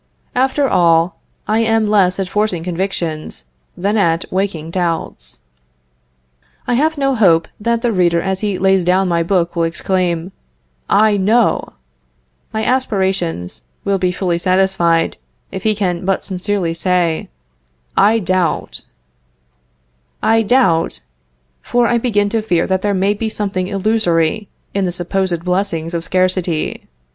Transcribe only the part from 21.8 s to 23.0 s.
I begin to fear that there